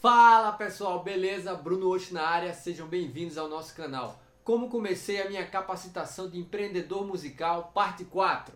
[0.00, 1.52] Fala pessoal, beleza?
[1.56, 4.22] Bruno Osh na área, sejam bem-vindos ao nosso canal.
[4.44, 8.54] Como comecei a minha capacitação de empreendedor musical, parte 4.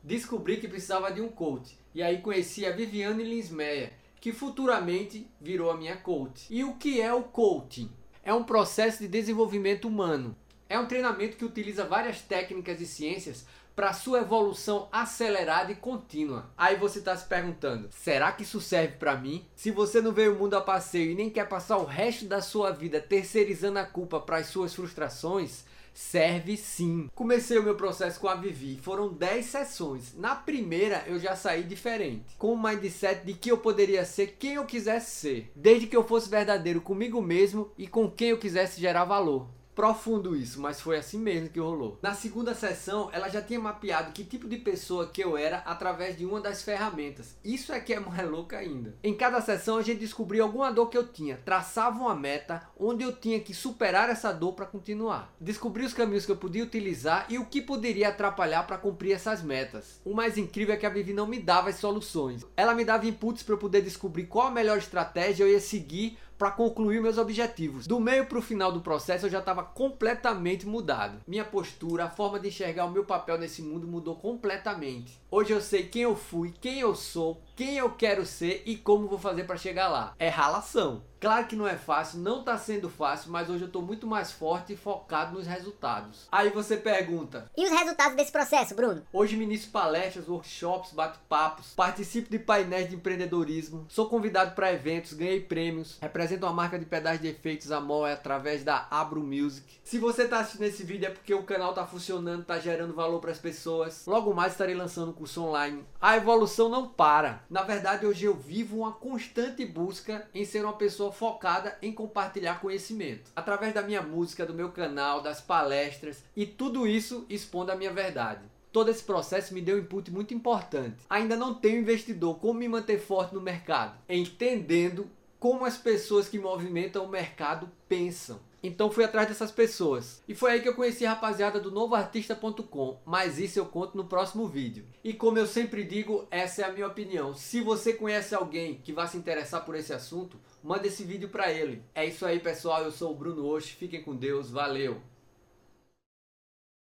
[0.00, 5.72] Descobri que precisava de um coach e aí conheci a Viviane Linsmeyer, que futuramente virou
[5.72, 6.46] a minha coach.
[6.48, 7.90] E o que é o coaching?
[8.22, 10.36] É um processo de desenvolvimento humano
[10.68, 13.46] é um treinamento que utiliza várias técnicas e ciências
[13.76, 16.50] para sua evolução acelerada e contínua.
[16.56, 19.46] Aí você está se perguntando: será que isso serve para mim?
[19.54, 22.40] Se você não veio o mundo a passeio e nem quer passar o resto da
[22.40, 27.10] sua vida terceirizando a culpa para as suas frustrações, serve sim.
[27.14, 30.14] Comecei o meu processo com a Vivi, foram 10 sessões.
[30.16, 34.54] Na primeira eu já saí diferente, com o mindset de que eu poderia ser quem
[34.54, 38.80] eu quisesse ser, desde que eu fosse verdadeiro comigo mesmo e com quem eu quisesse
[38.80, 41.98] gerar valor profundo isso, mas foi assim mesmo que rolou.
[42.00, 46.16] Na segunda sessão, ela já tinha mapeado que tipo de pessoa que eu era através
[46.16, 47.36] de uma das ferramentas.
[47.44, 48.96] Isso é que é mais louco ainda.
[49.04, 53.04] Em cada sessão, a gente descobriu alguma dor que eu tinha, traçava uma meta onde
[53.04, 55.34] eu tinha que superar essa dor para continuar.
[55.38, 59.42] Descobri os caminhos que eu podia utilizar e o que poderia atrapalhar para cumprir essas
[59.42, 60.00] metas.
[60.06, 62.46] O mais incrível é que a Vivi não me dava as soluções.
[62.56, 66.16] Ela me dava inputs para eu poder descobrir qual a melhor estratégia eu ia seguir
[66.38, 67.86] para concluir meus objetivos.
[67.86, 71.20] Do meio para o final do processo eu já estava completamente mudado.
[71.26, 75.20] Minha postura, a forma de enxergar o meu papel nesse mundo mudou completamente.
[75.30, 79.08] Hoje eu sei quem eu fui, quem eu sou, quem eu quero ser e como
[79.08, 80.14] vou fazer para chegar lá.
[80.18, 81.02] É ralação.
[81.18, 84.30] Claro que não é fácil, não está sendo fácil, mas hoje eu estou muito mais
[84.30, 86.28] forte e focado nos resultados.
[86.30, 89.02] Aí você pergunta: E os resultados desse processo, Bruno?
[89.10, 95.40] Hoje ministro palestras, workshops, bate-papos, participo de painéis de empreendedorismo, sou convidado para eventos, ganhei
[95.40, 99.80] prêmios, represento uma marca de pedais de efeitos Amor através da Abro Music.
[99.82, 103.20] Se você está assistindo esse vídeo é porque o canal está funcionando, está gerando valor
[103.20, 104.04] para as pessoas.
[104.06, 105.84] Logo mais estarei lançando um curso online.
[106.00, 107.45] A evolução não para.
[107.48, 112.60] Na verdade, hoje eu vivo uma constante busca em ser uma pessoa focada em compartilhar
[112.60, 113.30] conhecimento.
[113.36, 117.92] Através da minha música, do meu canal, das palestras e tudo isso expondo a minha
[117.92, 118.40] verdade.
[118.72, 120.96] Todo esse processo me deu um input muito importante.
[121.08, 123.96] Ainda não tenho investidor, como me manter forte no mercado?
[124.08, 125.08] Entendendo
[125.38, 128.40] como as pessoas que movimentam o mercado pensam.
[128.62, 130.22] Então fui atrás dessas pessoas.
[130.26, 134.06] E foi aí que eu conheci a rapaziada do novoartista.com, mas isso eu conto no
[134.06, 134.84] próximo vídeo.
[135.04, 137.32] E como eu sempre digo, essa é a minha opinião.
[137.32, 141.52] Se você conhece alguém que vai se interessar por esse assunto, manda esse vídeo para
[141.52, 141.82] ele.
[141.94, 142.82] É isso aí, pessoal.
[142.82, 143.70] Eu sou o Bruno Osh.
[143.70, 144.50] Fiquem com Deus.
[144.50, 145.00] Valeu.